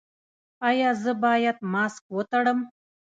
ایا 0.69 0.89
زه 1.03 1.11
باید 1.23 1.57
ماسک 1.71 2.03
وتړم؟ 2.15 2.59